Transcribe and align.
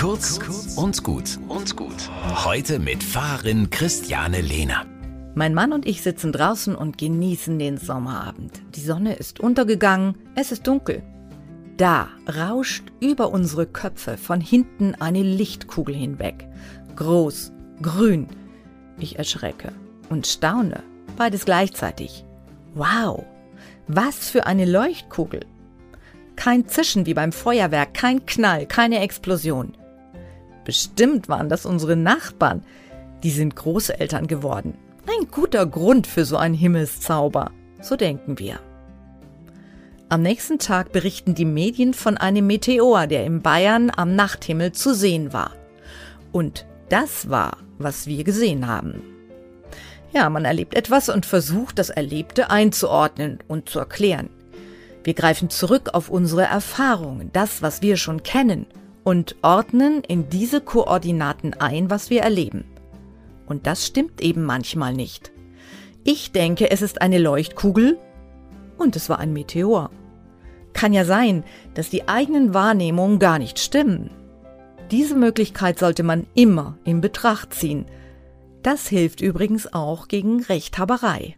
Kurz 0.00 0.38
und 0.76 1.02
gut 1.02 1.40
und 1.48 1.74
gut. 1.74 2.08
Heute 2.44 2.78
mit 2.78 3.02
Fahrerin 3.02 3.68
Christiane 3.68 4.40
Lehner. 4.40 4.86
Mein 5.34 5.54
Mann 5.54 5.72
und 5.72 5.86
ich 5.86 6.02
sitzen 6.02 6.30
draußen 6.30 6.76
und 6.76 6.98
genießen 6.98 7.58
den 7.58 7.78
Sommerabend. 7.78 8.62
Die 8.76 8.80
Sonne 8.80 9.14
ist 9.14 9.40
untergegangen, 9.40 10.14
es 10.36 10.52
ist 10.52 10.68
dunkel. 10.68 11.02
Da 11.78 12.10
rauscht 12.32 12.84
über 13.00 13.32
unsere 13.32 13.66
Köpfe 13.66 14.16
von 14.18 14.40
hinten 14.40 14.94
eine 14.94 15.24
Lichtkugel 15.24 15.96
hinweg. 15.96 16.46
Groß, 16.94 17.50
grün. 17.82 18.28
Ich 19.00 19.18
erschrecke 19.18 19.72
und 20.10 20.28
staune, 20.28 20.84
beides 21.16 21.44
gleichzeitig. 21.44 22.24
Wow, 22.74 23.24
was 23.88 24.30
für 24.30 24.46
eine 24.46 24.64
Leuchtkugel. 24.64 25.40
Kein 26.36 26.68
Zischen 26.68 27.04
wie 27.06 27.14
beim 27.14 27.32
Feuerwerk, 27.32 27.94
kein 27.94 28.24
Knall, 28.26 28.66
keine 28.66 29.00
Explosion. 29.00 29.72
Bestimmt 30.68 31.30
waren 31.30 31.48
das 31.48 31.64
unsere 31.64 31.96
Nachbarn. 31.96 32.62
Die 33.22 33.30
sind 33.30 33.56
Großeltern 33.56 34.26
geworden. 34.26 34.74
Ein 35.06 35.28
guter 35.30 35.64
Grund 35.64 36.06
für 36.06 36.26
so 36.26 36.36
einen 36.36 36.54
Himmelszauber. 36.54 37.52
So 37.80 37.96
denken 37.96 38.38
wir. 38.38 38.60
Am 40.10 40.20
nächsten 40.20 40.58
Tag 40.58 40.92
berichten 40.92 41.34
die 41.34 41.46
Medien 41.46 41.94
von 41.94 42.18
einem 42.18 42.46
Meteor, 42.46 43.06
der 43.06 43.24
in 43.24 43.40
Bayern 43.40 43.90
am 43.96 44.14
Nachthimmel 44.14 44.72
zu 44.72 44.94
sehen 44.94 45.32
war. 45.32 45.52
Und 46.32 46.66
das 46.90 47.30
war, 47.30 47.56
was 47.78 48.06
wir 48.06 48.22
gesehen 48.22 48.66
haben. 48.66 49.02
Ja, 50.12 50.28
man 50.28 50.44
erlebt 50.44 50.74
etwas 50.74 51.08
und 51.08 51.24
versucht, 51.24 51.78
das 51.78 51.88
Erlebte 51.88 52.50
einzuordnen 52.50 53.38
und 53.48 53.70
zu 53.70 53.78
erklären. 53.78 54.28
Wir 55.02 55.14
greifen 55.14 55.48
zurück 55.48 55.94
auf 55.94 56.10
unsere 56.10 56.42
Erfahrungen, 56.42 57.30
das, 57.32 57.62
was 57.62 57.80
wir 57.80 57.96
schon 57.96 58.22
kennen, 58.22 58.66
und 59.04 59.36
ordnen 59.42 60.02
in 60.04 60.28
diese 60.28 60.60
Koordinaten 60.60 61.54
ein, 61.54 61.90
was 61.90 62.10
wir 62.10 62.22
erleben. 62.22 62.64
Und 63.46 63.66
das 63.66 63.86
stimmt 63.86 64.20
eben 64.20 64.44
manchmal 64.44 64.92
nicht. 64.92 65.32
Ich 66.04 66.32
denke, 66.32 66.70
es 66.70 66.82
ist 66.82 67.00
eine 67.00 67.18
Leuchtkugel 67.18 67.98
und 68.76 68.96
es 68.96 69.08
war 69.08 69.18
ein 69.18 69.32
Meteor. 69.32 69.90
Kann 70.72 70.92
ja 70.92 71.04
sein, 71.04 71.44
dass 71.74 71.90
die 71.90 72.08
eigenen 72.08 72.54
Wahrnehmungen 72.54 73.18
gar 73.18 73.38
nicht 73.38 73.58
stimmen. 73.58 74.10
Diese 74.90 75.16
Möglichkeit 75.16 75.78
sollte 75.78 76.02
man 76.02 76.26
immer 76.34 76.78
in 76.84 77.00
Betracht 77.00 77.52
ziehen. 77.52 77.86
Das 78.62 78.88
hilft 78.88 79.20
übrigens 79.20 79.72
auch 79.72 80.08
gegen 80.08 80.42
Rechthaberei. 80.42 81.36